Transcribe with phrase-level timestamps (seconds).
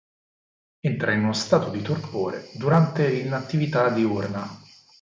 [0.79, 4.47] Entra in uno stato di torpore durante l'inattività diurna.